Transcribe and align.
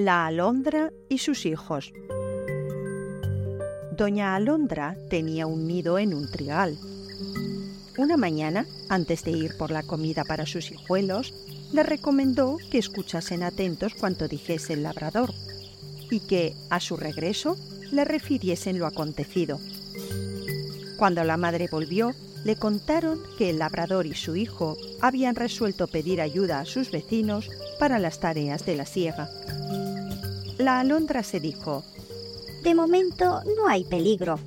La 0.00 0.24
alondra 0.24 0.94
y 1.10 1.18
sus 1.18 1.44
hijos. 1.44 1.92
Doña 3.98 4.34
Alondra 4.34 4.96
tenía 5.10 5.46
un 5.46 5.66
nido 5.68 5.98
en 5.98 6.14
un 6.14 6.30
trigal. 6.30 6.78
Una 7.98 8.16
mañana, 8.16 8.64
antes 8.88 9.24
de 9.24 9.32
ir 9.32 9.58
por 9.58 9.70
la 9.70 9.82
comida 9.82 10.24
para 10.24 10.46
sus 10.46 10.70
hijuelos, 10.70 11.34
le 11.74 11.82
recomendó 11.82 12.56
que 12.70 12.78
escuchasen 12.78 13.42
atentos 13.42 13.92
cuanto 13.92 14.26
dijese 14.26 14.72
el 14.72 14.84
labrador 14.84 15.34
y 16.10 16.20
que, 16.20 16.54
a 16.70 16.80
su 16.80 16.96
regreso, 16.96 17.58
le 17.92 18.06
refiriesen 18.06 18.78
lo 18.78 18.86
acontecido. 18.86 19.60
Cuando 20.96 21.24
la 21.24 21.36
madre 21.36 21.68
volvió, 21.70 22.14
le 22.42 22.56
contaron 22.56 23.20
que 23.36 23.50
el 23.50 23.58
labrador 23.58 24.06
y 24.06 24.14
su 24.14 24.34
hijo 24.34 24.78
habían 25.02 25.34
resuelto 25.34 25.88
pedir 25.88 26.22
ayuda 26.22 26.60
a 26.60 26.64
sus 26.64 26.90
vecinos 26.90 27.50
para 27.78 27.98
las 27.98 28.18
tareas 28.18 28.64
de 28.64 28.76
la 28.76 28.86
siega. 28.86 29.28
La 30.60 30.78
alondra 30.78 31.22
se 31.22 31.40
dijo, 31.40 31.84
De 32.62 32.74
momento 32.74 33.40
no 33.56 33.66
hay 33.66 33.82
peligro 33.84 34.38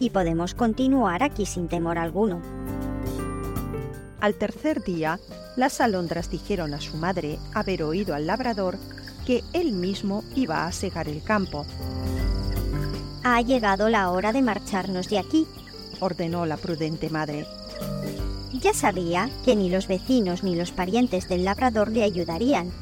y 0.00 0.08
podemos 0.08 0.54
continuar 0.54 1.22
aquí 1.22 1.44
sin 1.44 1.68
temor 1.68 1.98
alguno. 1.98 2.40
Al 4.18 4.32
tercer 4.32 4.82
día, 4.82 5.20
las 5.56 5.82
alondras 5.82 6.30
dijeron 6.30 6.72
a 6.72 6.80
su 6.80 6.96
madre 6.96 7.38
haber 7.52 7.82
oído 7.82 8.14
al 8.14 8.26
labrador 8.26 8.78
que 9.26 9.44
él 9.52 9.72
mismo 9.72 10.24
iba 10.34 10.66
a 10.66 10.72
segar 10.72 11.06
el 11.06 11.22
campo. 11.22 11.66
Ha 13.22 13.42
llegado 13.42 13.90
la 13.90 14.10
hora 14.10 14.32
de 14.32 14.40
marcharnos 14.40 15.10
de 15.10 15.18
aquí, 15.18 15.46
ordenó 16.00 16.46
la 16.46 16.56
prudente 16.56 17.10
madre. 17.10 17.46
Ya 18.54 18.72
sabía 18.72 19.28
que 19.44 19.54
ni 19.54 19.68
los 19.68 19.86
vecinos 19.86 20.42
ni 20.42 20.56
los 20.56 20.72
parientes 20.72 21.28
del 21.28 21.44
labrador 21.44 21.90
le 21.90 22.04
ayudarían, 22.04 22.72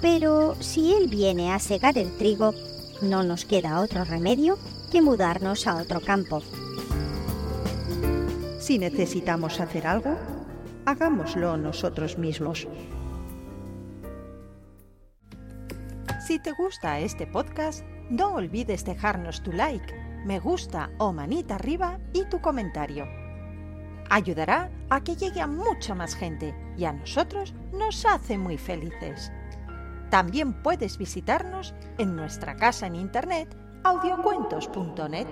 pero 0.00 0.54
si 0.60 0.94
él 0.94 1.08
viene 1.08 1.52
a 1.52 1.58
segar 1.58 1.98
el 1.98 2.16
trigo, 2.16 2.54
no 3.02 3.22
nos 3.22 3.44
queda 3.44 3.80
otro 3.80 4.04
remedio 4.04 4.58
que 4.90 5.02
mudarnos 5.02 5.66
a 5.66 5.76
otro 5.76 6.00
campo. 6.00 6.42
Si 8.58 8.78
necesitamos 8.78 9.60
hacer 9.60 9.86
algo, 9.86 10.16
hagámoslo 10.86 11.56
nosotros 11.56 12.18
mismos. 12.18 12.68
Si 16.26 16.38
te 16.38 16.52
gusta 16.52 17.00
este 17.00 17.26
podcast, 17.26 17.84
no 18.10 18.34
olvides 18.34 18.84
dejarnos 18.84 19.42
tu 19.42 19.52
like, 19.52 19.94
me 20.24 20.38
gusta 20.38 20.90
o 20.98 21.12
manita 21.12 21.56
arriba 21.56 21.98
y 22.12 22.24
tu 22.24 22.40
comentario. 22.40 23.06
Ayudará 24.10 24.70
a 24.90 25.02
que 25.02 25.16
llegue 25.16 25.40
a 25.40 25.46
mucha 25.46 25.94
más 25.94 26.14
gente 26.14 26.54
y 26.76 26.84
a 26.84 26.92
nosotros 26.92 27.54
nos 27.72 28.04
hace 28.04 28.36
muy 28.36 28.58
felices. 28.58 29.32
También 30.10 30.52
puedes 30.52 30.98
visitarnos 30.98 31.72
en 31.96 32.16
nuestra 32.16 32.56
casa 32.56 32.88
en 32.88 32.96
internet 32.96 33.56
audiocuentos.net 33.84 35.28